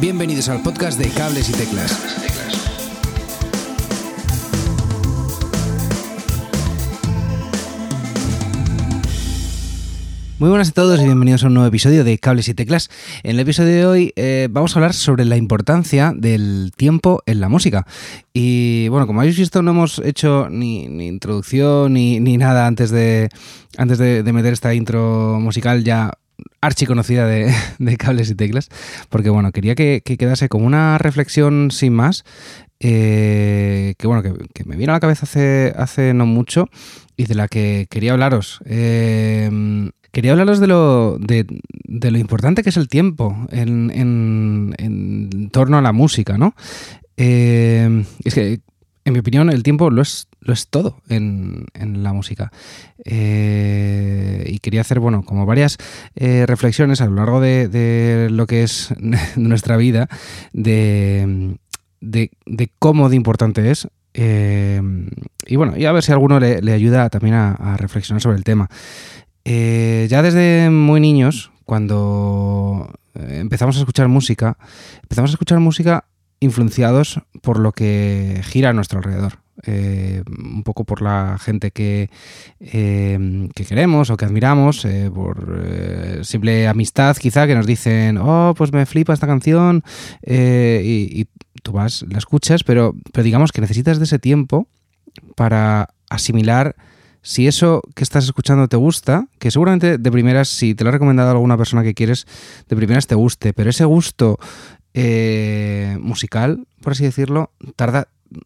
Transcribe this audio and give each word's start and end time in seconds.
Bienvenidos 0.00 0.48
al 0.48 0.62
podcast 0.62 0.98
de 0.98 1.08
Cables 1.10 1.48
y 1.48 1.52
Teclas. 1.52 2.22
Muy 10.42 10.48
buenas 10.48 10.70
a 10.70 10.72
todos 10.72 11.00
y 11.00 11.04
bienvenidos 11.04 11.44
a 11.44 11.46
un 11.46 11.54
nuevo 11.54 11.68
episodio 11.68 12.02
de 12.02 12.18
Cables 12.18 12.48
y 12.48 12.54
Teclas. 12.54 12.90
En 13.22 13.36
el 13.36 13.40
episodio 13.40 13.76
de 13.76 13.86
hoy 13.86 14.12
eh, 14.16 14.48
vamos 14.50 14.74
a 14.74 14.80
hablar 14.80 14.92
sobre 14.92 15.24
la 15.24 15.36
importancia 15.36 16.12
del 16.16 16.72
tiempo 16.76 17.22
en 17.26 17.40
la 17.40 17.48
música. 17.48 17.86
Y 18.32 18.88
bueno, 18.88 19.06
como 19.06 19.20
habéis 19.20 19.38
visto, 19.38 19.62
no 19.62 19.70
hemos 19.70 20.00
hecho 20.00 20.48
ni, 20.50 20.82
introducción 21.06 21.92
ni, 21.92 22.18
nada 22.18 22.66
antes 22.66 22.90
de, 22.90 23.28
antes 23.76 23.98
de, 23.98 24.24
meter 24.32 24.52
esta 24.52 24.74
intro 24.74 25.38
musical 25.40 25.84
ya 25.84 26.12
archiconocida 26.62 27.26
de, 27.26 27.52
de 27.78 27.96
cables 27.98 28.30
y 28.30 28.34
teclas, 28.34 28.70
porque 29.10 29.28
bueno, 29.28 29.52
quería 29.52 29.74
que, 29.74 30.00
quedase 30.02 30.48
como 30.48 30.66
una 30.66 30.96
reflexión 30.96 31.70
sin 31.70 31.92
más, 31.92 32.24
eh, 32.80 33.94
que 33.98 34.06
bueno, 34.06 34.22
que, 34.22 34.64
me 34.64 34.76
vino 34.76 34.92
a 34.92 34.96
la 34.96 35.00
cabeza 35.00 35.24
hace, 35.24 35.74
hace 35.76 36.14
no 36.14 36.24
mucho 36.24 36.68
y 37.16 37.26
de 37.26 37.34
la 37.34 37.48
que 37.48 37.86
quería 37.90 38.12
hablaros. 38.12 38.60
Eh, 38.64 39.90
Quería 40.12 40.32
hablaros 40.32 40.60
de 40.60 40.66
lo, 40.66 41.16
de, 41.18 41.46
lo 41.86 42.18
importante 42.18 42.62
que 42.62 42.68
es 42.68 42.76
el 42.76 42.86
tiempo 42.86 43.34
en, 43.50 43.90
en, 43.90 45.48
torno 45.50 45.78
a 45.78 45.82
la 45.82 45.92
música, 45.92 46.36
¿no? 46.36 46.54
Eh, 47.16 48.04
es 48.22 48.34
que, 48.34 48.60
en 49.04 49.12
mi 49.12 49.18
opinión, 49.18 49.50
el 49.50 49.62
tiempo 49.62 49.90
lo 49.90 50.02
es, 50.02 50.28
lo 50.40 50.52
es 50.52 50.68
todo 50.68 51.00
en, 51.08 51.66
la 51.74 52.12
música. 52.12 52.52
Eh, 53.04 54.44
y 54.46 54.58
quería 54.58 54.82
hacer, 54.82 55.00
bueno, 55.00 55.24
como 55.24 55.46
varias 55.46 55.78
eh, 56.14 56.44
reflexiones 56.46 57.00
a 57.00 57.06
lo 57.06 57.16
largo 57.16 57.40
de, 57.40 58.28
lo 58.30 58.46
que 58.46 58.62
es 58.62 58.94
nuestra 59.36 59.76
vida, 59.76 60.08
de, 60.52 61.58
cómo 62.78 63.08
de 63.08 63.16
importante 63.16 63.70
es 63.70 63.88
y 65.46 65.56
bueno, 65.56 65.76
y 65.76 65.84
a 65.84 65.92
ver 65.92 66.02
si 66.02 66.12
alguno 66.12 66.38
le, 66.38 66.72
ayuda 66.72 67.08
también 67.10 67.34
a, 67.34 67.76
reflexionar 67.76 68.20
sobre 68.20 68.36
el 68.36 68.44
tema. 68.44 68.68
Eh, 69.44 70.06
ya 70.08 70.22
desde 70.22 70.70
muy 70.70 71.00
niños, 71.00 71.50
cuando 71.64 72.90
eh, 73.14 73.38
empezamos 73.40 73.76
a 73.76 73.80
escuchar 73.80 74.08
música, 74.08 74.56
empezamos 75.02 75.30
a 75.30 75.34
escuchar 75.34 75.58
música 75.58 76.04
influenciados 76.42 77.20
por 77.40 77.58
lo 77.58 77.72
que 77.72 78.40
gira 78.44 78.70
a 78.70 78.72
nuestro 78.72 78.98
alrededor. 78.98 79.38
Eh, 79.64 80.22
un 80.26 80.62
poco 80.64 80.84
por 80.84 81.02
la 81.02 81.38
gente 81.38 81.70
que, 81.70 82.10
que 82.58 83.64
queremos 83.68 84.10
o 84.10 84.16
que 84.16 84.24
admiramos, 84.24 84.86
por 85.14 86.22
simple 86.22 86.66
amistad 86.66 87.16
quizá, 87.16 87.46
que 87.46 87.54
nos 87.54 87.66
dicen, 87.66 88.18
oh, 88.18 88.54
pues 88.56 88.72
me 88.72 88.86
flipa 88.86 89.12
esta 89.12 89.26
canción, 89.26 89.84
y, 90.26 91.20
y, 91.20 91.26
tú 91.62 91.72
vas, 91.72 92.04
la 92.08 92.18
escuchas, 92.18 92.64
pero, 92.64 92.94
pero 93.12 93.22
digamos 93.22 93.52
que 93.52 93.60
necesitas 93.60 93.98
de 93.98 94.04
ese 94.04 94.18
tiempo 94.18 94.66
para 95.36 95.90
asimilar 96.08 96.74
si 97.22 97.46
eso 97.46 97.82
que 97.94 98.02
estás 98.02 98.24
escuchando 98.24 98.68
te 98.68 98.76
gusta, 98.76 99.28
que 99.38 99.50
seguramente 99.50 99.96
de 99.96 100.10
primeras, 100.12 100.48
si 100.48 100.74
te 100.74 100.82
lo 100.82 100.90
ha 100.90 100.92
recomendado 100.92 101.30
alguna 101.30 101.56
persona 101.56 101.84
que 101.84 101.94
quieres, 101.94 102.26
de 102.68 102.76
primeras 102.76 103.06
te 103.06 103.14
guste, 103.14 103.52
pero 103.52 103.70
ese 103.70 103.84
gusto 103.84 104.38
eh, 104.94 105.96
musical, 106.00 106.66
por 106.82 106.92
así 106.92 107.04
decirlo, 107.04 107.50
tarda 107.76 108.08
eh, 108.30 108.38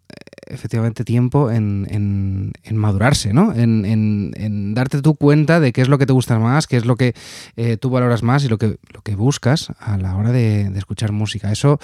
efectivamente 0.46 1.04
tiempo 1.04 1.50
en, 1.50 2.52
madurarse, 2.72 3.32
¿no? 3.32 3.52
En, 3.54 4.74
darte 4.74 5.02
tu 5.02 5.14
cuenta 5.14 5.58
de 5.58 5.72
qué 5.72 5.80
es 5.80 5.88
lo 5.88 5.98
que 5.98 6.06
te 6.06 6.12
gusta 6.12 6.38
más, 6.38 6.66
qué 6.66 6.76
es 6.76 6.84
lo 6.84 6.96
que 6.96 7.14
eh, 7.56 7.76
tú 7.76 7.90
valoras 7.90 8.22
más 8.22 8.44
y 8.44 8.48
lo 8.48 8.58
que, 8.58 8.78
lo 8.92 9.00
que 9.02 9.16
buscas 9.16 9.72
a 9.78 9.96
la 9.96 10.16
hora 10.16 10.32
de, 10.32 10.70
escuchar 10.76 11.12
música. 11.12 11.50
Eso, 11.50 11.80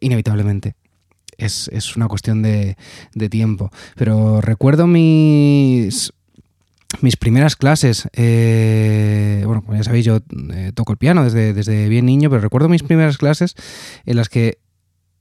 inevitablemente 0.00 0.76
es, 1.38 1.96
una 1.96 2.08
cuestión 2.08 2.42
de, 2.42 2.76
tiempo. 3.30 3.70
Pero 3.96 4.40
recuerdo 4.40 4.86
mis, 4.86 6.12
mis 7.02 7.16
primeras 7.16 7.56
clases, 7.56 8.08
eh, 8.12 9.42
bueno, 9.46 9.62
como 9.62 9.76
ya 9.76 9.84
sabéis, 9.84 10.04
yo 10.04 10.20
eh, 10.52 10.72
toco 10.74 10.92
el 10.92 10.98
piano 10.98 11.24
desde, 11.24 11.52
desde 11.52 11.88
bien 11.88 12.06
niño, 12.06 12.30
pero 12.30 12.42
recuerdo 12.42 12.68
mis 12.68 12.82
primeras 12.82 13.18
clases 13.18 13.54
en 14.04 14.16
las 14.16 14.28
que 14.28 14.58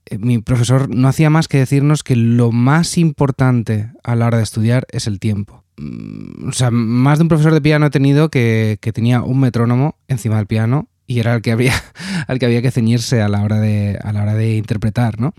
eh, 0.05 0.17
mi 0.17 0.39
profesor 0.39 0.89
no 0.93 1.07
hacía 1.07 1.29
más 1.29 1.47
que 1.47 1.57
decirnos 1.57 2.03
que 2.03 2.15
lo 2.15 2.51
más 2.51 2.97
importante 2.97 3.91
a 4.03 4.15
la 4.15 4.27
hora 4.27 4.37
de 4.37 4.43
estudiar 4.43 4.85
es 4.91 5.07
el 5.07 5.19
tiempo. 5.19 5.63
Mm, 5.77 6.49
o 6.49 6.53
sea, 6.53 6.71
más 6.71 7.19
de 7.19 7.23
un 7.23 7.29
profesor 7.29 7.53
de 7.53 7.61
piano 7.61 7.85
he 7.85 7.91
tenido 7.91 8.29
que, 8.29 8.79
tenía 8.93 9.21
un 9.21 9.39
metrónomo 9.39 9.97
encima 10.07 10.37
del 10.37 10.47
piano 10.47 10.89
y 11.05 11.19
era 11.19 11.35
el 11.35 11.41
que 11.41 11.51
había, 11.51 11.73
al 12.27 12.39
que 12.39 12.45
había 12.45 12.61
que 12.61 12.71
ceñirse 12.71 13.21
a 13.21 13.29
la 13.29 13.43
hora 13.43 13.59
de, 13.59 13.99
a 14.01 14.11
la 14.13 14.23
hora 14.23 14.35
de 14.35 14.57
interpretar, 14.57 15.19
¿no? 15.19 15.33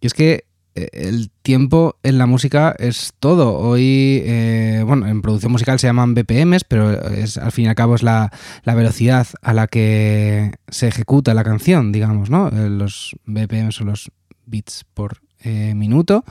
Y 0.00 0.06
es 0.06 0.14
que 0.14 0.44
el 0.74 1.30
tiempo 1.42 1.96
en 2.02 2.18
la 2.18 2.26
música 2.26 2.74
es 2.78 3.12
todo. 3.18 3.58
Hoy, 3.58 4.22
eh, 4.24 4.82
bueno, 4.86 5.06
en 5.06 5.22
producción 5.22 5.52
musical 5.52 5.78
se 5.78 5.86
llaman 5.86 6.14
BPMs, 6.14 6.64
pero 6.64 6.92
es, 7.08 7.38
al 7.38 7.52
fin 7.52 7.66
y 7.66 7.68
al 7.68 7.74
cabo 7.74 7.94
es 7.94 8.02
la, 8.02 8.30
velocidad 8.64 9.26
a 9.42 9.52
la 9.52 9.66
que 9.66 10.52
se 10.68 10.88
ejecuta 10.88 11.34
la 11.34 11.44
canción, 11.44 11.92
digamos, 11.92 12.30
¿no? 12.30 12.48
Eh, 12.48 12.70
los 12.70 13.16
BPMs 13.24 13.74
son 13.74 13.88
los 13.88 14.10
beats 14.46 14.84
por 14.94 15.20
minuto. 15.42 16.22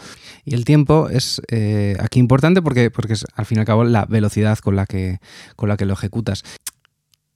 Y 0.45 0.53
el 0.53 0.65
tiempo 0.65 1.09
es 1.09 1.41
aquí 1.99 2.19
importante 2.19 2.61
porque, 2.61 2.91
porque 2.91 3.13
es 3.13 3.25
al 3.33 3.47
fin 3.47 3.57
y 3.57 3.61
al 3.61 3.65
cabo 3.65 3.83
la 3.83 4.05
velocidad 4.05 4.59
con 4.59 4.75
la 4.75 4.85
que, 4.85 5.17
con 5.55 5.67
la 5.67 5.77
que 5.77 5.85
lo 5.85 5.93
ejecutas. 5.93 6.43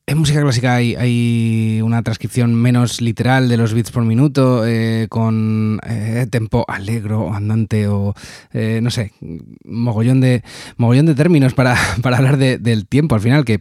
En 0.05 0.17
música 0.17 0.41
clásica 0.41 0.75
hay, 0.75 1.81
una 1.81 2.03
transcripción 2.03 2.53
menos 2.55 2.99
literal 2.99 3.47
de 3.47 3.55
los 3.55 3.73
beats 3.73 3.89
por 3.89 4.03
minuto, 4.03 4.67
eh, 4.67 5.07
con 5.09 5.79
eh, 5.87 6.27
tempo 6.29 6.65
alegro 6.67 7.33
andante 7.33 7.87
o 7.87 8.13
eh, 8.51 8.81
no 8.83 8.91
sé, 8.91 9.13
mogollón 9.63 10.19
de, 10.19 10.43
mogollón 10.75 11.05
de 11.05 11.15
términos 11.15 11.53
para, 11.53 11.77
hablar 12.03 12.37
del 12.37 12.85
tiempo 12.85 13.15
al 13.15 13.21
final, 13.21 13.45
que, 13.45 13.59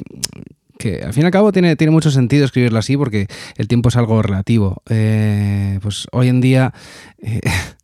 que 0.79 1.03
al 1.03 1.13
fin 1.13 1.23
y 1.23 1.27
al 1.27 1.33
cabo 1.33 1.53
tiene, 1.53 1.77
tiene 1.77 1.93
mucho 1.93 2.11
sentido 2.11 2.45
escribirlo 2.45 2.81
así 2.81 2.97
porque 2.97 3.29
el 3.57 3.69
tiempo 3.69 3.91
es 3.91 3.97
algo 3.97 4.21
relativo. 4.21 4.83
pues 4.85 6.09
hoy 6.11 6.27
en 6.27 6.41
día 6.41 6.75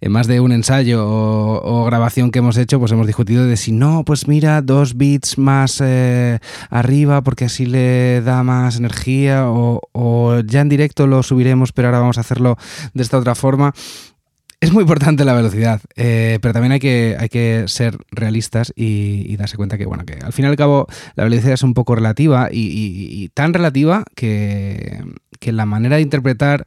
en 0.00 0.12
más 0.12 0.26
de 0.26 0.40
un 0.40 0.52
ensayo 0.52 1.04
o, 1.06 1.84
grabación 1.84 2.30
que 2.30 2.38
hemos 2.38 2.56
hecho, 2.56 2.78
pues 2.78 2.92
hemos 2.92 3.06
discutido 3.06 3.46
de 3.46 3.56
si 3.56 3.72
no, 3.72 4.04
pues 4.04 4.28
mira, 4.28 4.62
dos 4.62 4.96
bits 4.96 5.38
más 5.38 5.80
eh, 5.84 6.38
arriba 6.70 7.22
porque 7.22 7.46
así 7.46 7.66
le 7.66 8.20
da 8.22 8.42
más 8.42 8.76
energía 8.76 9.44
o, 9.48 10.40
ya 10.44 10.60
en 10.60 10.68
directo 10.68 11.06
lo 11.06 11.22
subiremos, 11.22 11.72
pero 11.72 11.88
ahora 11.88 12.00
vamos 12.00 12.18
a 12.18 12.22
hacerlo 12.22 12.56
de 12.94 13.02
esta 13.02 13.18
otra 13.18 13.34
forma. 13.34 13.74
Es 14.60 14.72
muy 14.72 14.82
importante 14.82 15.24
la 15.24 15.34
velocidad, 15.34 15.80
eh, 15.94 16.40
pero 16.42 16.52
también 16.52 16.72
hay 16.72 16.80
que, 16.80 17.16
hay 17.18 17.28
que 17.28 17.64
ser 17.68 17.96
realistas 18.10 18.72
y, 18.74 19.36
darse 19.36 19.56
cuenta 19.56 19.78
que, 19.78 19.86
bueno, 19.86 20.04
que 20.04 20.14
al 20.14 20.32
fin 20.32 20.46
y 20.46 20.48
al 20.48 20.56
cabo 20.56 20.88
la 21.14 21.22
velocidad 21.22 21.52
es 21.52 21.62
un 21.62 21.74
poco 21.74 21.94
relativa 21.94 22.48
y, 22.50 23.28
tan 23.34 23.54
relativa 23.54 24.04
que, 24.16 25.04
la 25.40 25.64
manera 25.64 25.96
de 25.96 26.02
interpretar 26.02 26.66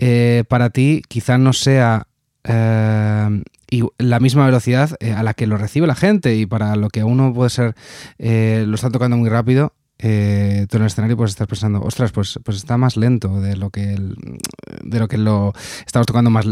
eh, 0.00 0.44
para 0.48 0.70
ti 0.70 1.02
quizá 1.08 1.38
no 1.38 1.52
sea 1.52 2.08
eh, 2.44 3.42
y 3.70 3.82
la 3.98 4.18
misma 4.20 4.46
velocidad 4.46 4.96
eh, 5.00 5.12
a 5.12 5.22
la 5.22 5.34
que 5.34 5.46
lo 5.46 5.56
recibe 5.56 5.86
la 5.86 5.94
gente 5.94 6.36
y 6.36 6.46
para 6.46 6.76
lo 6.76 6.88
que 6.88 7.04
uno 7.04 7.32
puede 7.32 7.50
ser, 7.50 7.74
eh, 8.18 8.64
lo 8.66 8.74
está 8.74 8.90
tocando 8.90 9.16
muy 9.16 9.28
rápido, 9.28 9.74
tú 9.98 10.06
en 10.06 10.66
el 10.70 10.86
escenario 10.86 11.16
puedes 11.16 11.32
estar 11.32 11.46
pensando, 11.46 11.82
ostras, 11.82 12.10
pues, 12.10 12.38
pues 12.42 12.56
está 12.56 12.78
más 12.78 12.96
lento 12.96 13.40
de 13.40 13.56
lo 13.56 13.68
que, 13.68 13.98
de 14.82 14.98
lo, 14.98 15.08
que 15.08 15.18
lo 15.18 15.52
estamos 15.84 16.06
tocando 16.06 16.30
más, 16.30 16.46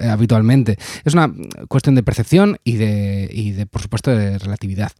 habitualmente. 0.00 0.78
Es 1.04 1.12
una 1.12 1.30
cuestión 1.68 1.94
de 1.96 2.02
percepción 2.02 2.56
y 2.64 2.76
de, 2.76 3.28
y 3.30 3.52
de 3.52 3.66
por 3.66 3.82
supuesto, 3.82 4.10
de 4.10 4.38
relatividad. 4.38 4.90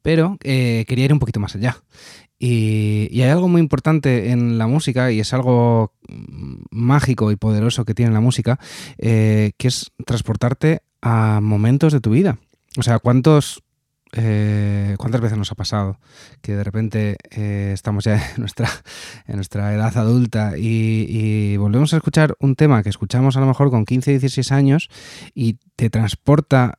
Pero 0.00 0.38
quería 0.40 1.04
ir 1.04 1.12
un 1.12 1.18
poquito 1.18 1.38
más 1.38 1.54
allá. 1.54 1.76
Y, 2.42 3.20
hay 3.20 3.28
algo 3.28 3.48
muy 3.48 3.60
importante 3.60 4.30
en 4.30 4.56
la 4.56 4.66
música 4.66 5.12
y 5.12 5.20
es 5.20 5.34
algo 5.34 5.92
mágico 6.70 7.30
y 7.30 7.36
poderoso 7.36 7.84
que 7.84 7.94
tiene 7.94 8.12
la 8.12 8.20
música, 8.20 8.58
eh, 8.96 9.52
que 9.58 9.68
es 9.68 9.92
transportarte 10.06 10.80
a 11.02 11.40
momentos 11.42 11.92
de 11.92 12.00
tu 12.00 12.10
vida. 12.10 12.38
O 12.78 12.82
sea, 12.82 12.98
¿cuántos, 12.98 13.62
eh, 14.12 14.94
¿cuántas 14.98 15.20
veces 15.20 15.36
nos 15.36 15.52
ha 15.52 15.54
pasado 15.54 16.00
que 16.40 16.56
de 16.56 16.64
repente 16.64 17.18
eh, 17.30 17.72
estamos 17.74 18.04
ya 18.04 18.14
en 18.34 18.40
nuestra, 18.40 18.70
en 19.26 19.36
nuestra 19.36 19.74
edad 19.74 19.94
adulta 19.98 20.56
y, 20.56 21.06
y, 21.08 21.56
volvemos 21.58 21.92
a 21.92 21.98
escuchar 21.98 22.36
un 22.40 22.56
tema 22.56 22.82
que 22.82 22.88
escuchamos 22.88 23.36
a 23.36 23.40
lo 23.40 23.46
mejor 23.46 23.70
con 23.70 23.84
15, 23.84 24.12
16 24.12 24.50
años 24.50 24.88
y 25.34 25.58
te 25.76 25.90
transporta 25.90 26.78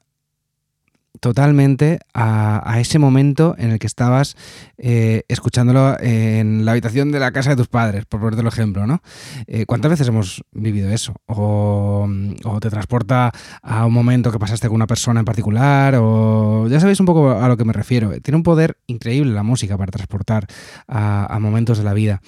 totalmente 1.22 2.00
a, 2.16 2.78
ese 2.80 2.98
momento 2.98 3.56
en 3.60 3.70
el 3.70 3.80
que 3.80 3.86
estabas 3.86 4.36
eh, 4.80 5.22
escuchándolo 5.28 5.96
en 6.00 6.66
la 6.66 6.72
habitación 6.72 7.12
de 7.12 7.20
la 7.20 7.32
casa 7.32 7.52
de 7.52 7.56
tus 7.56 7.68
padres, 7.68 8.06
por 8.06 8.20
ponerte 8.20 8.42
el 8.42 8.48
ejemplo, 8.48 8.88
¿no? 8.88 9.02
Eh, 9.46 9.66
¿Cuántas 9.68 9.92
veces 9.92 10.08
hemos 10.08 10.44
vivido 10.52 10.90
eso? 10.90 11.14
O, 11.28 12.10
te 12.60 12.70
transporta 12.72 13.32
a 13.62 13.86
un 13.86 13.94
momento 13.94 14.32
que 14.32 14.40
pasaste 14.40 14.68
con 14.68 14.76
una 14.76 14.88
persona 14.88 15.20
en 15.20 15.26
particular, 15.26 15.96
o 16.00 16.68
ya 16.68 16.80
sabéis 16.80 17.00
un 17.00 17.06
poco 17.06 17.30
a 17.32 17.48
lo 17.48 17.56
que 17.56 17.66
me 17.66 17.74
refiero. 17.74 18.12
Tiene 18.20 18.38
un 18.38 18.44
poder 18.44 18.78
increíble 18.88 19.32
la 19.32 19.44
música 19.44 19.78
para 19.78 19.92
transportar 19.92 20.48
a, 20.88 21.38
momentos 21.40 21.78
de 21.78 21.84
la 21.84 21.94
vida. 21.94 22.22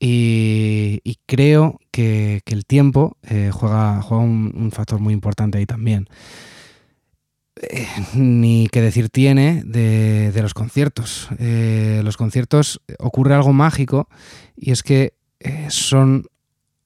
Y, 0.00 1.18
creo 1.26 1.78
que, 1.90 2.40
el 2.46 2.64
tiempo 2.64 3.18
eh, 3.22 3.50
juega, 3.52 4.00
juega 4.00 4.22
un, 4.24 4.70
factor 4.72 4.98
muy 4.98 5.12
importante 5.12 5.58
ahí 5.58 5.66
también. 5.66 6.08
Eh, 7.62 7.86
ni 8.14 8.68
que 8.68 8.80
decir 8.80 9.10
tiene 9.10 9.62
de, 9.64 10.32
los 10.42 10.54
conciertos. 10.54 11.28
Eh, 11.38 12.00
los 12.04 12.16
conciertos 12.16 12.80
ocurre 12.98 13.34
algo 13.34 13.52
mágico 13.52 14.08
y 14.56 14.72
es 14.72 14.82
que 14.82 15.14
son 15.68 16.26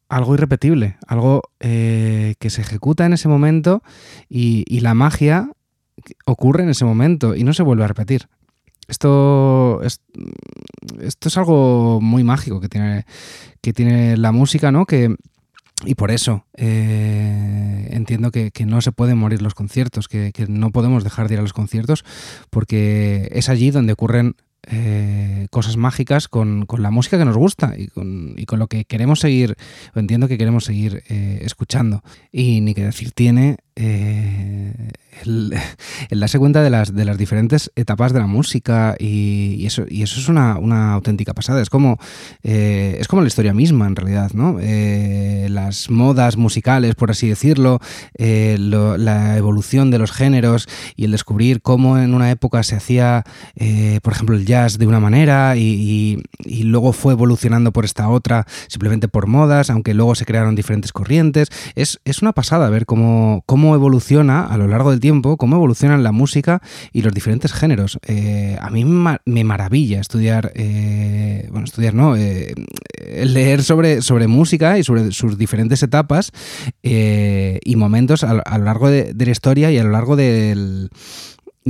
algo 0.09 0.35
irrepetible, 0.35 0.97
algo 1.06 1.43
que 1.61 2.50
se 2.50 2.61
ejecuta 2.61 3.06
en 3.06 3.12
ese 3.12 3.29
momento 3.29 3.82
y, 4.29 4.65
y 4.67 4.81
la 4.81 4.94
magia 4.94 5.53
ocurre 6.25 6.65
en 6.65 6.71
ese 6.71 6.85
momento 6.85 7.37
y 7.37 7.44
no 7.44 7.53
se 7.53 7.62
vuelve 7.62 7.85
a 7.85 7.88
repetir. 7.88 8.29
Esto 8.88 9.82
es, 9.82 10.00
esto 11.00 11.29
es 11.29 11.37
algo 11.37 12.00
muy 12.00 12.25
mágico 12.25 12.59
que 12.59 12.69
tiene, 12.71 13.05
que 13.61 13.75
tiene 13.75 14.17
la 14.17 14.32
música, 14.32 14.73
¿no? 14.73 14.87
Que, 14.87 15.14
y 15.85 15.95
por 15.95 16.11
eso 16.11 16.47
eh, 16.57 17.89
entiendo 17.91 18.31
que, 18.31 18.51
no 18.67 18.81
se 18.81 18.93
pueden 18.93 19.19
morir 19.19 19.43
los 19.43 19.55
conciertos, 19.55 20.09
que, 20.09 20.33
que, 20.33 20.47
no 20.47 20.71
podemos 20.71 21.05
dejar 21.05 21.29
de 21.29 21.35
ir 21.35 21.39
a 21.41 21.43
los 21.43 21.53
conciertos, 21.53 22.05
porque 22.51 23.29
es 23.33 23.49
allí 23.49 23.71
donde 23.71 23.93
ocurren 23.93 24.35
eh, 24.71 25.47
cosas 25.51 25.79
mágicas 25.79 26.29
con, 26.29 26.67
la 26.79 26.91
música 26.91 27.17
que 27.17 27.25
nos 27.25 27.37
gusta 27.37 27.75
y 27.77 27.87
con, 27.87 28.35
y 28.37 28.45
con, 28.45 28.59
lo 28.59 28.67
que 28.67 28.85
queremos 28.85 29.21
seguir, 29.21 29.57
entiendo 29.95 30.29
que 30.29 30.37
queremos 30.37 30.65
seguir 30.65 31.03
eh, 31.09 31.41
escuchando. 31.43 32.03
Y 32.33 32.61
ni 32.61 32.75
que 32.75 32.85
decir 32.85 33.13
tiene 33.13 33.57
eh, 33.81 34.73
el, 36.11 36.21
darse 36.21 36.39
cuenta 36.39 36.63
de 36.63 36.71
las, 36.71 37.17
diferentes 37.17 37.71
etapas 37.77 38.13
de 38.13 38.19
la 38.19 38.27
música 38.27 38.97
y, 38.99 39.65
eso, 39.67 39.85
es 39.89 40.29
una, 40.29 40.55
auténtica 40.93 41.33
pasada. 41.33 41.63
Es 41.63 41.71
como, 41.71 41.99
es 42.43 43.07
como 43.09 43.23
la 43.23 43.29
historia 43.29 43.55
misma, 43.55 43.87
en 43.87 43.97
realidad, 43.97 44.33
¿no? 44.33 44.59
las 44.61 45.91
modas 45.91 46.37
musicales, 46.37 46.95
por 46.95 47.11
así 47.11 47.29
decirlo, 47.29 47.81
la 48.17 49.37
evolución 49.37 49.91
de 49.91 49.99
los 49.99 50.13
géneros 50.13 50.69
y 50.97 51.05
el 51.05 51.13
descubrir 51.13 51.63
cómo 51.63 51.99
en 51.99 52.15
una 52.15 52.31
época 52.31 52.63
se 52.63 52.77
hacía, 52.77 53.25
por 54.03 54.13
ejemplo, 54.13 54.37
el 54.37 54.47
jazz 54.47 54.79
de 54.79 54.87
una 54.87 55.01
manera 55.01 55.57
y, 55.57 56.23
luego 56.63 56.93
fue 56.93 57.13
evolucionando 57.15 57.73
por 57.73 57.85
esta 57.85 58.09
otra 58.09 58.47
simplemente 58.69 59.09
por 59.09 59.27
modas, 59.27 59.71
aunque 59.71 59.95
luego 59.95 60.15
se 60.15 60.25
crearon 60.25 60.55
diferentes 60.55 60.93
corrientes. 60.93 61.49
Es, 61.75 61.99
una 62.21 62.33
pasada 62.33 62.69
ver 62.71 62.85
cómo 62.85 63.43
evoluciona 63.75 64.44
a 64.44 64.56
lo 64.56 64.67
largo 64.67 64.91
del 64.91 65.00
tiempo, 65.00 65.37
cómo 65.37 65.56
evolucionan 65.56 66.03
la 66.03 66.12
música 66.12 66.62
y 66.93 67.03
los 67.03 67.12
diferentes 67.12 67.53
géneros. 67.53 67.99
Eh, 68.06 68.56
a 68.61 68.70
mí 68.70 68.85
me 68.85 69.44
maravilla 69.44 70.00
estudiar, 70.00 70.53
eh, 70.55 71.49
bueno, 71.50 71.65
estudiar 71.65 71.94
no, 71.94 72.17
eh, 72.17 72.55
leer 73.25 73.62
sobre, 73.62 74.03
sobre 74.03 74.26
música 74.26 74.79
y 74.79 74.85
sobre 74.85 75.12
sus 75.12 75.38
diferentes 75.38 75.82
etapas 75.82 76.32
y 76.82 77.76
momentos 77.76 78.25
a, 78.25 78.35
lo 78.35 78.65
largo 78.65 78.91
de 78.91 79.15
la 79.17 79.31
historia 79.31 79.71
y 79.71 79.79
a 79.79 79.85
lo 79.85 79.91
largo 79.91 80.17
del 80.17 80.91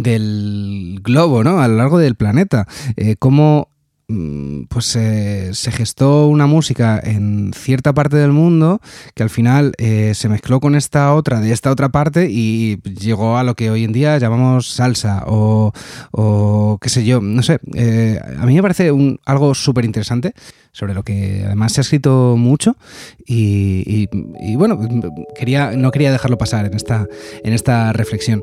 del 0.02 1.00
globo, 1.02 1.44
¿no? 1.44 1.60
A 1.60 1.68
lo 1.68 1.76
largo 1.76 1.98
del 1.98 2.14
planeta. 2.14 2.66
Eh, 2.96 3.16
cómo 3.18 3.70
mm, 4.08 4.64
pues 4.64 4.86
se 4.86 5.72
gestó 5.72 6.26
una 6.26 6.46
música 6.46 7.00
en 7.02 7.52
cierta 7.54 7.92
parte 7.92 8.16
del 8.16 8.32
mundo 8.32 8.80
que 9.14 9.22
al 9.22 9.30
final 9.30 9.72
eh, 9.78 10.12
se 10.14 10.28
mezcló 10.28 10.60
con 10.60 10.74
esta 10.74 11.14
otra 11.14 11.40
de 11.40 11.52
esta 11.52 11.70
otra 11.70 11.90
parte 11.90 12.28
y 12.30 12.80
llegó 12.82 13.36
a 13.36 13.44
lo 13.44 13.54
que 13.54 13.70
hoy 13.70 13.84
en 13.84 13.92
día 13.92 14.18
llamamos 14.18 14.68
salsa 14.68 15.24
o, 15.26 15.72
qué 16.80 16.88
sé 16.88 17.04
yo, 17.04 17.20
no 17.20 17.42
sé, 17.42 17.58
eh, 17.74 18.20
a 18.38 18.46
mí 18.46 18.54
me 18.54 18.62
parece 18.62 18.92
un, 18.92 19.20
algo 19.24 19.54
súper 19.54 19.84
interesante 19.84 20.32
sobre 20.72 20.94
lo 20.94 21.02
que 21.02 21.42
además 21.44 21.72
se 21.72 21.80
ha 21.80 21.82
escrito 21.82 22.36
mucho 22.36 22.76
y, 23.26 24.08
y, 24.40 24.56
bueno, 24.56 24.78
quería, 25.34 25.72
no 25.72 25.90
quería 25.90 26.12
dejarlo 26.12 26.38
pasar 26.38 26.66
en 26.66 26.74
esta, 26.74 27.06
en 27.42 27.52
esta 27.52 27.92
reflexión. 27.92 28.42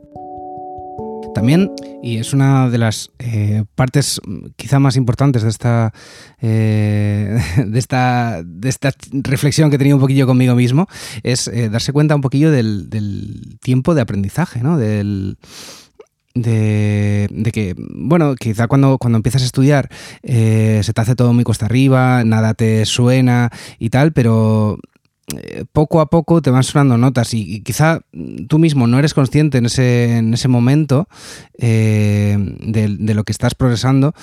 También, 1.33 1.71
y 2.03 2.17
es 2.17 2.33
una 2.33 2.69
de 2.69 2.77
las 2.77 3.11
eh, 3.19 3.63
partes 3.75 4.19
quizá 4.57 4.79
más 4.79 4.95
importantes 4.95 5.43
de 5.43 5.49
esta, 5.49 5.93
eh, 6.41 7.39
de, 7.65 7.79
esta, 7.79 8.41
de 8.43 8.69
esta 8.69 8.91
reflexión 9.11 9.69
que 9.69 9.75
he 9.75 9.79
tenido 9.79 9.97
un 9.97 10.01
poquillo 10.01 10.27
conmigo 10.27 10.55
mismo, 10.55 10.87
es 11.23 11.47
eh, 11.47 11.69
darse 11.69 11.93
cuenta 11.93 12.15
un 12.15 12.21
poquillo 12.21 12.51
del, 12.51 12.89
tiempo 13.61 13.95
de 13.95 14.01
aprendizaje, 14.01 14.61
¿no? 14.61 14.77
Del, 14.77 15.37
de, 16.33 17.51
que, 17.53 17.75
bueno, 17.77 18.35
quizá 18.35 18.67
cuando, 18.67 18.97
cuando 18.97 19.17
empiezas 19.17 19.41
a 19.41 19.45
estudiar 19.45 19.89
se 20.23 20.91
te 20.93 21.01
hace 21.01 21.15
todo 21.15 21.33
muy 21.33 21.43
costa 21.43 21.65
arriba, 21.65 22.23
nada 22.23 22.53
te 22.53 22.85
suena 22.85 23.51
y 23.79 23.89
tal, 23.89 24.13
pero 24.13 24.77
eh, 24.77 24.90
poco 25.71 26.01
a 26.01 26.09
poco 26.09 26.41
te 26.41 26.49
van 26.49 26.63
sonando 26.63 26.97
notas 26.97 27.33
y, 27.33 27.61
quizá 27.61 28.01
tú 28.47 28.59
mismo 28.59 28.87
no 28.87 28.99
eres 28.99 29.13
consciente 29.13 29.57
en 29.57 29.65
ese, 29.65 30.17
en 30.17 30.33
ese 30.33 30.47
momento 30.47 31.07
eh, 31.57 32.37
de, 32.61 33.13
lo 33.13 33.23
que 33.23 33.31
estás 33.31 33.55
progresando, 33.55 34.13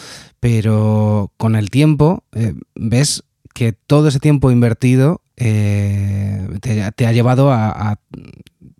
pero 0.40 1.32
con 1.37 1.56
el 1.56 1.70
tiempo 1.70 2.25
eh, 2.32 2.55
ves 2.75 3.25
que 3.55 3.72
todo 3.72 4.08
ese 4.08 4.20
tiempo 4.20 4.50
invertido 4.50 5.22
te, 5.37 7.06
ha 7.06 7.12
llevado 7.12 7.52
a, 7.52 7.69
a, 7.69 8.00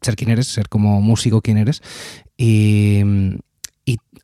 ser 0.03 0.17
quien 0.17 0.31
eres, 0.31 0.49
ser 0.49 0.69
como 0.69 1.01
músico 1.01 1.41
quien 1.41 1.57
eres 1.57 1.83
y, 2.37 3.03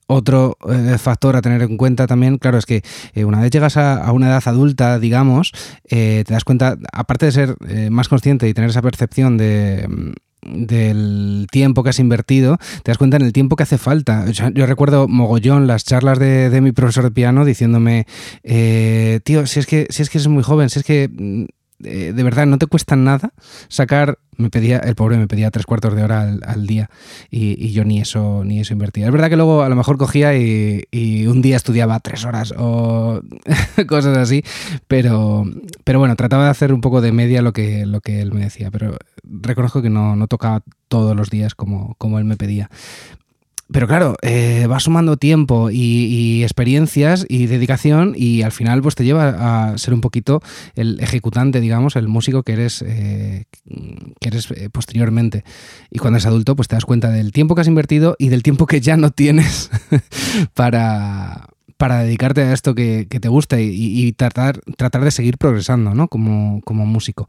otro 0.06 0.56
eh, 0.70 0.98
factor 0.98 1.36
a 1.36 1.42
tener 1.42 1.62
en 1.62 1.76
cuenta 1.76 2.06
también, 2.06 2.38
claro, 2.38 2.58
es 2.58 2.66
que 2.66 2.82
eh, 3.14 3.24
una 3.24 3.40
vez 3.40 3.50
llegas 3.50 3.76
a, 3.76 4.10
una 4.12 4.28
edad 4.28 4.42
adulta, 4.46 4.98
digamos, 4.98 5.52
eh, 5.88 6.24
te 6.26 6.34
das 6.34 6.44
cuenta, 6.44 6.76
aparte 6.92 7.26
de 7.26 7.32
ser 7.32 7.56
más 7.90 8.08
consciente 8.08 8.48
y 8.48 8.54
tener 8.54 8.70
esa 8.70 8.82
percepción 8.82 9.36
de 9.36 9.86
mm, 9.88 10.12
del 10.46 11.46
tiempo 11.50 11.82
que 11.82 11.88
has 11.88 11.98
invertido, 11.98 12.58
te 12.82 12.90
das 12.90 12.98
cuenta 12.98 13.16
en 13.16 13.22
el 13.22 13.32
tiempo 13.32 13.56
que 13.56 13.62
hace 13.62 13.78
falta. 13.78 14.26
Yo, 14.30 14.66
recuerdo 14.66 15.08
mogollón 15.08 15.66
las 15.66 15.86
charlas 15.86 16.18
de, 16.18 16.60
mi 16.60 16.72
profesor 16.72 17.04
de 17.04 17.10
piano 17.10 17.46
diciéndome, 17.46 18.06
tío, 18.42 19.46
si 19.46 19.60
es 19.60 19.66
que 19.66 19.86
si 19.88 20.02
es 20.02 20.10
que 20.10 20.18
eres 20.18 20.28
muy 20.28 20.42
joven, 20.42 20.68
si 20.68 20.80
es 20.80 20.84
que 20.84 21.48
de, 21.78 22.12
verdad 22.12 22.46
no 22.46 22.58
te 22.58 22.66
cuesta 22.66 22.96
nada 22.96 23.32
sacar, 23.68 24.18
me 24.36 24.50
pedía, 24.50 24.78
el 24.78 24.94
pobre 24.94 25.16
me 25.16 25.26
pedía 25.26 25.50
tres 25.50 25.66
cuartos 25.66 25.94
de 25.94 26.02
hora 26.02 26.22
al, 26.22 26.66
día 26.66 26.90
y, 27.30 27.72
yo 27.72 27.84
ni 27.84 28.00
eso, 28.00 28.42
ni 28.44 28.60
eso 28.60 28.72
invertía. 28.72 29.06
Es 29.06 29.12
verdad 29.12 29.28
que 29.28 29.36
luego 29.36 29.62
a 29.62 29.68
lo 29.68 29.76
mejor 29.76 29.98
cogía 29.98 30.36
y, 30.36 31.26
un 31.26 31.42
día 31.42 31.56
estudiaba 31.56 32.00
tres 32.00 32.24
horas 32.24 32.54
o 32.56 33.20
cosas 33.88 34.16
así, 34.16 34.42
pero, 34.86 35.44
pero 35.84 35.98
bueno, 35.98 36.16
trataba 36.16 36.44
de 36.44 36.50
hacer 36.50 36.72
un 36.72 36.80
poco 36.80 37.00
de 37.00 37.12
media 37.12 37.42
lo 37.42 37.52
que, 37.52 37.86
lo 37.86 38.00
que 38.00 38.20
él 38.20 38.32
me 38.32 38.40
decía, 38.40 38.70
pero 38.70 38.96
reconozco 39.22 39.82
que 39.82 39.90
no, 39.90 40.16
no 40.16 40.26
tocaba 40.26 40.62
todos 40.88 41.16
los 41.16 41.30
días 41.30 41.54
como, 41.54 41.94
como 41.98 42.18
él 42.18 42.24
me 42.24 42.36
pedía. 42.36 42.70
Pero 43.74 43.88
claro, 43.88 44.14
eh, 44.22 44.68
va 44.70 44.78
sumando 44.78 45.16
tiempo 45.16 45.68
y, 45.68 46.44
experiencias 46.44 47.26
y 47.28 47.46
dedicación 47.46 48.14
y 48.16 48.42
al 48.42 48.52
final 48.52 48.80
pues 48.82 48.94
te 48.94 49.04
lleva 49.04 49.72
a 49.72 49.78
ser 49.78 49.94
un 49.94 50.00
poquito 50.00 50.40
el 50.76 51.00
ejecutante, 51.00 51.60
digamos, 51.60 51.96
el 51.96 52.06
músico 52.06 52.44
que 52.44 52.52
eres, 52.52 52.84
eh, 52.86 53.46
que 54.20 54.28
eres 54.28 54.48
eh, 54.52 54.70
posteriormente. 54.70 55.42
Y 55.90 55.98
cuando 55.98 56.18
eres 56.18 56.26
adulto 56.26 56.54
pues 56.54 56.68
te 56.68 56.76
das 56.76 56.84
cuenta 56.84 57.10
del 57.10 57.32
tiempo 57.32 57.56
que 57.56 57.62
has 57.62 57.66
invertido 57.66 58.14
y 58.16 58.28
del 58.28 58.44
tiempo 58.44 58.66
que 58.66 58.80
ya 58.80 58.96
no 58.96 59.10
tienes 59.10 59.72
para, 60.54 61.48
para 61.76 62.04
dedicarte 62.04 62.42
a 62.42 62.52
esto 62.52 62.76
que, 62.76 63.06
te 63.06 63.28
gusta 63.28 63.60
y, 63.60 64.12
tratar, 64.12 64.60
tratar 64.76 65.02
de 65.02 65.10
seguir 65.10 65.36
progresando 65.36 65.94
¿no? 65.94 66.06
como, 66.06 66.60
como 66.60 66.86
músico. 66.86 67.28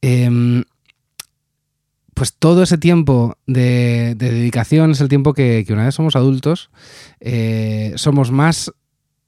Em, 0.00 0.64
pues 2.22 2.34
todo 2.34 2.62
ese 2.62 2.78
tiempo 2.78 3.36
de, 3.48 4.14
dedicación 4.16 4.92
es 4.92 5.00
el 5.00 5.08
tiempo 5.08 5.34
que, 5.34 5.66
una 5.70 5.86
vez 5.86 5.96
somos 5.96 6.14
adultos, 6.14 6.70
eh, 7.18 7.94
somos 7.96 8.30
más 8.30 8.70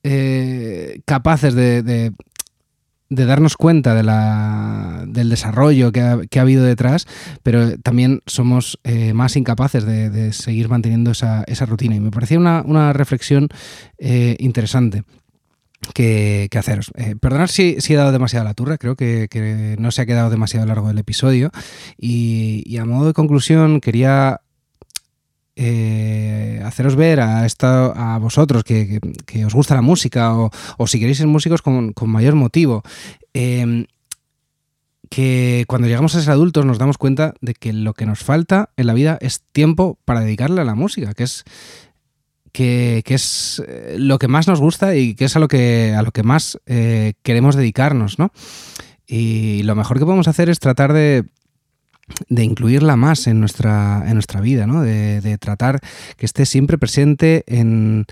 eh, 0.05 1.01
capaces 1.05 1.55
de, 1.57 2.13
darnos 3.09 3.57
cuenta 3.57 3.97
de 3.97 4.05
la, 4.05 5.07
del 5.09 5.29
desarrollo 5.29 5.91
que 5.91 6.03
ha, 6.03 6.41
habido 6.41 6.63
detrás, 6.63 7.09
pero 7.43 7.77
también 7.79 8.23
somos 8.27 8.79
eh, 8.85 9.13
más 9.13 9.37
incapaces 9.37 9.85
de, 9.85 10.33
seguir 10.33 10.69
manteniendo 10.69 11.11
esa, 11.11 11.67
rutina. 11.67 11.97
Y 11.97 12.01
me 12.01 12.13
parecía 12.13 12.39
una, 12.39 12.63
una 12.65 12.93
reflexión 12.93 13.49
interesante 13.99 15.03
que, 15.89 16.49
haceros. 16.57 16.91
Eh, 16.97 17.17
perdonad 17.21 17.49
si, 17.49 17.77
he 17.79 17.95
dado 17.95 18.13
demasiada 18.13 18.45
la 18.45 18.55
turra, 18.55 18.79
creo 18.79 18.97
que, 18.97 19.77
no 19.79 19.91
se 19.91 20.03
ha 20.03 20.07
quedado 20.07 20.31
demasiado 20.31 20.67
largo 20.67 20.91
el 20.91 20.99
episodio. 20.99 21.51
Y, 21.99 22.77
a 22.79 22.85
modo 22.85 23.07
de 23.07 23.13
conclusión, 23.13 23.81
quería 23.81 24.41
eh, 25.57 26.61
haceros 26.65 26.97
ver 26.97 27.21
a, 27.21 27.47
esta, 27.47 28.15
a 28.15 28.19
vosotros 28.19 28.65
que, 28.65 29.01
os 29.47 29.55
gusta 29.55 29.75
la 29.75 29.83
música 29.83 30.35
o, 30.35 30.87
si 30.87 30.99
queréis 30.99 31.19
ser 31.19 31.27
músicos 31.27 31.63
con, 31.63 31.95
mayor 32.07 32.35
motivo. 32.35 32.83
Em, 33.33 33.87
que 35.11 35.65
cuando 35.69 35.87
llegamos 35.87 36.15
a 36.17 36.21
ser 36.21 36.33
adultos 36.33 36.65
nos 36.65 36.79
damos 36.79 36.99
cuenta 36.99 37.35
de 37.41 37.55
que 37.55 37.73
lo 37.73 37.95
que 37.95 38.07
nos 38.07 38.21
falta 38.21 38.71
en 38.77 38.89
la 38.89 38.95
vida 38.95 39.17
es 39.21 39.43
tiempo 39.53 39.99
para 40.05 40.21
dedicarle 40.21 40.61
a 40.61 40.65
la 40.65 40.75
música, 40.75 41.15
que 41.15 41.23
es, 41.23 41.45
que, 42.55 43.03
es 43.05 43.63
eh, 43.67 43.97
lo 43.99 44.19
que 44.19 44.29
más 44.29 44.47
nos 44.47 44.61
gusta 44.61 44.95
y 44.95 45.15
que 45.15 45.25
es 45.25 45.35
a 45.37 45.41
lo 45.41 45.49
que, 45.49 45.93
a 45.97 46.03
lo 46.03 46.13
que 46.13 46.23
más 46.23 46.59
eh, 46.67 47.15
queremos 47.23 47.57
dedicarnos, 47.57 48.19
¿no? 48.19 48.31
Y 49.07 49.65
lo 49.65 49.75
mejor 49.75 49.99
que 49.99 50.05
podemos 50.05 50.29
hacer 50.29 50.49
es 50.49 50.61
tratar 50.61 50.93
de 50.93 51.25
de 52.29 52.45
incluirla 52.45 52.97
más 52.97 53.27
en 53.27 53.41
nuestra, 53.41 54.05
en 54.07 54.13
nuestra 54.13 54.43
vida, 54.43 54.67
¿no? 54.67 54.83
de, 54.83 55.39
tratar 55.39 55.81
que 56.19 56.27
esté 56.27 56.45
siempre 56.45 56.77
presente 56.77 57.45
en, 57.47 58.05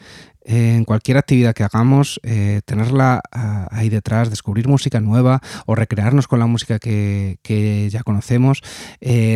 cualquier 0.87 1.19
actividad 1.19 1.53
que 1.53 1.63
hagamos, 1.63 2.19
eh, 2.23 2.63
tenerla 2.65 3.21
ah, 3.31 3.69
ahí 3.71 3.91
detrás, 3.91 4.31
descubrir 4.31 4.67
música 4.67 4.99
nueva 5.03 5.43
o 5.67 5.75
recrearnos 5.75 6.27
con 6.27 6.39
la 6.39 6.47
música 6.47 6.79
que, 6.79 7.89
ya 7.93 8.03
conocemos, 8.03 8.63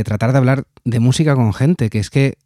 tratar 0.06 0.32
de 0.32 0.38
hablar 0.38 0.64
de 0.86 1.00
música 1.00 1.34
con 1.34 1.52
gente, 1.52 1.90
que 1.90 1.98
es 1.98 2.08
que 2.08 2.38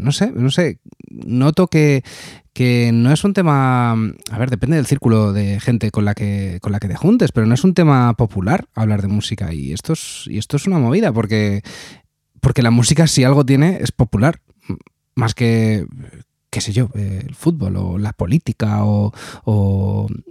no 0.00 0.12
sé, 0.12 0.32
no 0.32 0.50
sé, 0.50 0.80
noto 1.08 1.66
que, 1.66 2.02
que 2.52 2.90
no 2.92 3.12
es 3.12 3.24
un 3.24 3.32
tema, 3.32 3.92
a 3.92 4.38
ver, 4.38 4.50
depende 4.50 4.76
del 4.76 4.86
círculo 4.86 5.32
de 5.32 5.60
gente 5.60 5.90
con 5.90 6.04
la 6.04 6.14
que 6.14 6.58
con 6.60 6.72
la 6.72 6.80
que 6.80 6.88
te 6.88 6.96
juntes, 6.96 7.32
pero 7.32 7.46
no 7.46 7.54
es 7.54 7.64
un 7.64 7.74
tema 7.74 8.14
popular 8.14 8.66
hablar 8.74 9.02
de 9.02 9.08
música. 9.08 9.52
Y 9.52 9.72
esto 9.72 9.92
es 9.92 10.24
y 10.26 10.38
esto 10.38 10.56
es 10.56 10.66
una 10.66 10.78
movida 10.78 11.12
porque 11.12 11.62
porque 12.40 12.62
la 12.62 12.70
música 12.70 13.06
si 13.06 13.24
algo 13.24 13.44
tiene 13.44 13.78
es 13.80 13.92
popular, 13.92 14.40
más 15.14 15.34
que 15.34 15.86
qué 16.50 16.60
sé 16.60 16.72
yo, 16.72 16.90
eh, 16.94 17.22
el 17.26 17.34
fútbol 17.34 17.76
o 17.76 17.98
la 17.98 18.12
política 18.12 18.84
o, 18.84 19.12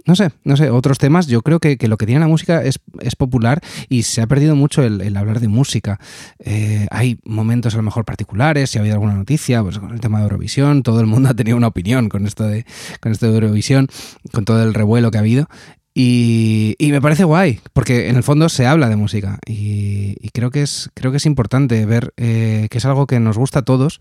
no 0.04 0.14
sé, 0.14 0.30
no 0.44 0.56
sé, 0.56 0.70
otros 0.70 0.98
temas, 0.98 1.26
yo 1.26 1.42
creo 1.42 1.58
que, 1.60 1.76
lo 1.88 1.96
que 1.96 2.06
tiene 2.06 2.20
la 2.20 2.28
música 2.28 2.62
es, 2.62 2.78
popular 3.16 3.60
y 3.88 4.02
se 4.04 4.22
ha 4.22 4.26
perdido 4.26 4.54
mucho 4.54 4.82
el, 4.82 5.16
hablar 5.16 5.40
de 5.40 5.48
música. 5.48 5.98
Eh, 6.38 6.86
hay 6.90 7.18
momentos 7.24 7.74
a 7.74 7.78
lo 7.78 7.82
mejor 7.82 8.04
particulares, 8.04 8.70
si 8.70 8.78
ha 8.78 8.80
habido 8.82 8.94
alguna 8.94 9.14
noticia, 9.14 9.62
pues 9.62 9.78
con 9.78 9.92
el 9.92 10.00
tema 10.00 10.18
de 10.18 10.24
Eurovisión, 10.24 10.82
todo 10.82 11.00
el 11.00 11.06
mundo 11.06 11.28
ha 11.28 11.34
tenido 11.34 11.56
una 11.56 11.68
opinión 11.68 12.08
con 12.08 12.26
esto 12.26 12.44
de, 12.44 12.66
con 13.00 13.12
esto 13.12 13.26
de 13.26 13.34
Eurovisión, 13.34 13.88
con 14.32 14.44
todo 14.44 14.62
el 14.62 14.74
revuelo 14.74 15.10
que 15.10 15.18
ha 15.18 15.20
habido. 15.20 15.48
Y, 15.92 16.76
me 16.80 17.00
parece 17.00 17.24
guay, 17.24 17.60
porque 17.72 18.08
en 18.08 18.16
el 18.16 18.22
fondo 18.22 18.48
se 18.48 18.66
habla 18.66 18.88
de 18.88 18.96
música 18.96 19.38
y, 19.46 20.14
creo, 20.32 20.50
que 20.50 20.62
es, 20.62 20.90
creo 20.94 21.10
que 21.10 21.16
es 21.16 21.26
importante 21.26 21.84
ver 21.84 22.14
eh, 22.16 22.68
que 22.70 22.78
es 22.78 22.84
algo 22.84 23.06
que 23.06 23.18
nos 23.18 23.36
gusta 23.36 23.60
a 23.60 23.64
todos 23.64 24.00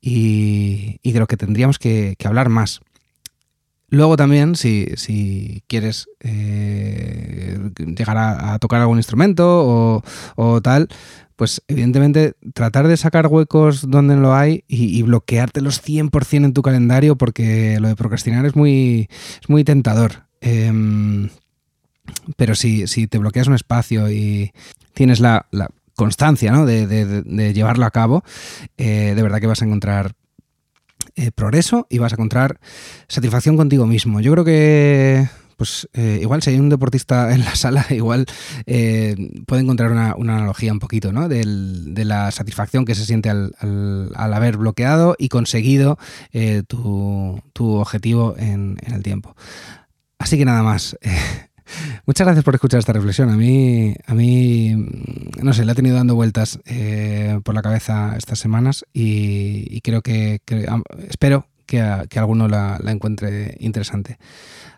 y, 0.00 0.98
de 1.04 1.18
lo 1.18 1.26
que 1.26 1.36
tendríamos 1.36 1.78
que, 1.78 2.16
hablar 2.24 2.48
más. 2.48 2.80
Luego 3.88 4.16
también, 4.16 4.56
si, 4.56 5.62
quieres 5.68 6.08
eh, 6.20 7.58
llegar 7.96 8.16
a, 8.16 8.58
tocar 8.58 8.80
algún 8.80 8.98
instrumento 8.98 10.02
o, 10.36 10.60
tal, 10.62 10.88
pues 11.36 11.62
evidentemente 11.68 12.32
tratar 12.54 12.88
de 12.88 12.96
sacar 12.96 13.26
huecos 13.26 13.90
donde 13.90 14.16
lo 14.16 14.34
hay 14.34 14.64
y, 14.66 14.98
y 14.98 15.02
bloqueártelos 15.02 15.86
100% 15.86 16.46
en 16.46 16.54
tu 16.54 16.62
calendario 16.62 17.16
porque 17.16 17.78
lo 17.78 17.88
de 17.88 17.96
procrastinar 17.96 18.46
es 18.46 18.56
muy, 18.56 19.10
es 19.42 19.48
muy 19.50 19.62
tentador. 19.62 20.25
Em, 20.46 21.28
pero 22.36 22.54
si, 22.54 22.86
si, 22.86 23.08
te 23.08 23.18
bloqueas 23.18 23.48
un 23.48 23.54
espacio 23.54 24.08
y 24.12 24.52
tienes 24.94 25.18
la, 25.18 25.46
constancia 25.96 26.52
de, 26.52 27.52
llevarlo 27.52 27.84
a 27.84 27.90
cabo, 27.90 28.22
eh, 28.76 29.14
de 29.16 29.22
verdad 29.22 29.40
que 29.40 29.48
vas 29.48 29.62
a 29.62 29.64
encontrar 29.64 30.12
eh, 31.16 31.32
progreso 31.32 31.88
y 31.90 31.98
vas 31.98 32.12
a 32.12 32.14
encontrar 32.14 32.60
satisfacción 33.08 33.56
contigo 33.56 33.86
mismo. 33.86 34.20
Yo 34.20 34.30
creo 34.32 34.44
que 34.44 35.28
pues 35.56 35.88
eh, 35.94 36.18
igual 36.20 36.42
si 36.42 36.50
hay 36.50 36.60
un 36.60 36.68
deportista 36.68 37.32
en 37.34 37.44
la 37.44 37.56
sala, 37.56 37.84
igual 37.90 38.26
puede 39.46 39.62
encontrar 39.62 39.90
una, 39.90 40.12
analogía 40.12 40.72
un 40.72 40.78
poquito, 40.78 41.12
¿no? 41.12 41.28
de 41.28 42.04
la 42.04 42.30
satisfacción 42.30 42.84
que 42.84 42.94
se 42.94 43.04
siente 43.04 43.30
al, 43.30 44.12
haber 44.14 44.58
bloqueado 44.58 45.16
y 45.18 45.28
conseguido 45.28 45.98
tu, 46.68 47.42
objetivo 47.58 48.36
en, 48.38 48.76
el 48.86 49.02
tiempo. 49.02 49.34
Así 50.18 50.38
que 50.38 50.44
nada 50.44 50.62
más. 50.62 50.96
Muchas 52.06 52.26
gracias 52.26 52.44
por 52.44 52.54
escuchar 52.54 52.78
esta 52.78 52.92
reflexión. 52.92 53.30
A 53.30 53.36
mí, 53.36 53.94
a 54.06 54.14
mí 54.14 54.74
no 55.42 55.52
sé, 55.52 55.64
le 55.64 55.72
ha 55.72 55.74
tenido 55.74 55.96
dando 55.96 56.14
vueltas 56.14 56.60
eh, 56.66 57.40
por 57.44 57.54
la 57.54 57.62
cabeza 57.62 58.14
estas 58.16 58.38
semanas 58.38 58.84
y, 58.92 59.80
creo 59.80 60.02
que, 60.02 60.40
espero 61.08 61.48
que, 61.66 61.80
alguno 61.80 62.48
la, 62.48 62.78
encuentre 62.86 63.56
interesante. 63.60 64.18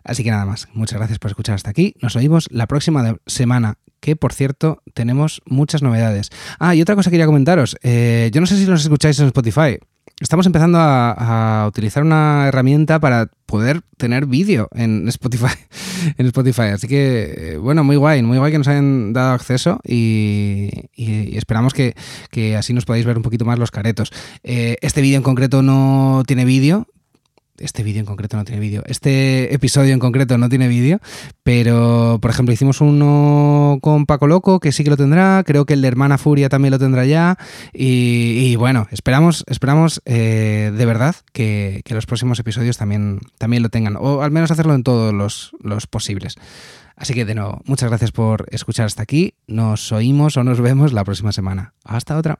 Así 0.03 0.23
que 0.23 0.31
nada 0.31 0.45
más. 0.45 0.67
Muchas 0.73 0.97
gracias 0.97 1.19
por 1.19 1.29
escuchar 1.29 1.55
hasta 1.55 1.69
aquí. 1.69 1.93
Nos 2.01 2.15
oímos 2.15 2.47
la 2.51 2.67
próxima 2.67 3.15
semana. 3.25 3.75
Que 3.99 4.15
por 4.15 4.31
cierto, 4.31 4.81
tenemos 4.93 5.41
muchas 5.45 5.83
novedades. 5.83 6.29
Ah, 6.57 6.73
y 6.73 6.81
otra 6.81 6.95
cosa 6.95 7.09
que 7.09 7.15
quería 7.15 7.25
comentaros. 7.25 7.75
Eh, 7.83 8.31
yo 8.33 8.39
no 8.39 8.47
sé 8.47 8.57
si 8.57 8.65
nos 8.65 8.81
escucháis 8.81 9.19
en 9.19 9.27
Spotify 9.27 9.77
estamos 10.19 10.45
empezando 10.45 10.77
a, 10.79 11.65
utilizar 11.67 12.03
una 12.03 12.47
herramienta 12.47 12.99
para 12.99 13.29
poder 13.45 13.81
tener 13.97 14.25
vídeo 14.25 14.69
en 14.73 15.07
Spotify. 15.07 15.53
en 16.17 16.25
Spotify. 16.27 16.69
Así 16.73 16.87
que, 16.87 17.53
eh, 17.53 17.57
bueno, 17.57 17.83
muy 17.83 17.95
guay, 17.95 18.21
muy 18.21 18.37
guay 18.37 18.51
que 18.51 18.57
nos 18.57 18.67
hayan 18.67 19.13
dado 19.13 19.33
acceso 19.33 19.79
y, 19.83 20.69
esperamos 21.35 21.73
que, 21.73 21.95
así 22.57 22.73
nos 22.73 22.85
podáis 22.85 23.05
ver 23.05 23.17
un 23.17 23.23
poquito 23.23 23.45
más 23.45 23.59
los 23.59 23.71
caretos. 23.71 24.11
Eh, 24.43 24.77
este 24.81 25.01
vídeo 25.01 25.17
en 25.17 25.23
concreto 25.23 25.61
no 25.61 26.23
tiene 26.27 26.45
vídeo, 26.45 26.87
este 27.59 27.83
vídeo 27.83 27.99
en 27.99 28.05
concreto 28.05 28.37
no 28.37 28.45
tiene 28.45 28.59
vídeo, 28.59 28.83
este 28.85 29.53
episodio 29.53 29.93
en 29.93 29.99
concreto 29.99 30.37
no 30.37 30.49
tiene 30.49 30.67
vídeo, 30.67 30.99
pero 31.43 32.19
por 32.21 32.31
ejemplo 32.31 32.53
hicimos 32.53 32.81
uno 32.81 33.79
con 33.81 34.05
Paco 34.05 34.27
Loco, 34.27 34.59
que 34.59 34.71
sí 34.71 34.83
que 34.83 34.89
lo 34.89 34.97
tendrá, 34.97 35.43
creo 35.45 35.65
que 35.65 35.73
el 35.73 35.81
de 35.81 35.87
Hermana 35.87 36.17
Furia 36.17 36.49
también 36.49 36.71
lo 36.71 36.79
tendrá 36.79 37.05
ya, 37.05 37.37
y, 37.73 38.55
bueno, 38.55 38.87
esperamos, 38.91 39.43
esperamos 39.47 40.01
eh, 40.05 40.71
de 40.75 40.85
verdad 40.85 41.15
que, 41.33 41.83
los 41.89 42.05
próximos 42.05 42.39
episodios 42.39 42.77
también, 42.77 43.19
también 43.37 43.63
lo 43.63 43.69
tengan, 43.69 43.97
o 43.99 44.21
al 44.21 44.31
menos 44.31 44.51
hacerlo 44.51 44.75
en 44.75 44.83
todos 44.83 45.13
los, 45.13 45.51
los 45.61 45.87
posibles. 45.87 46.35
Así 46.95 47.13
que 47.13 47.25
de 47.25 47.33
nuevo, 47.33 47.61
muchas 47.65 47.89
gracias 47.89 48.11
por 48.11 48.45
escuchar 48.51 48.85
hasta 48.85 49.03
aquí, 49.03 49.33
nos 49.47 49.91
oímos 49.93 50.35
o 50.35 50.43
nos 50.43 50.59
vemos 50.59 50.91
la 50.91 51.05
próxima 51.05 51.31
semana. 51.31 51.73
Hasta 51.85 52.17
otra. 52.17 52.39